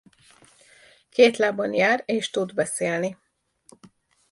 Két 1.09 1.37
lábon 1.37 1.73
jár 1.73 2.03
és 2.05 2.29
tud 2.29 2.53
beszélni. 2.53 3.17